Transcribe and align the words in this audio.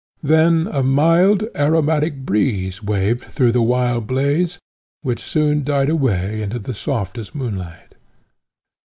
Then 0.23 0.65
a 0.65 0.81
mild 0.81 1.43
aromatic 1.55 2.25
breeze 2.25 2.81
waved 2.81 3.21
through 3.25 3.51
the 3.51 3.61
wild 3.61 4.07
blaze, 4.07 4.57
which 5.03 5.21
soon 5.21 5.63
died 5.63 5.89
away 5.91 6.41
into 6.41 6.57
the 6.57 6.73
softest 6.73 7.35
moonlight. 7.35 7.93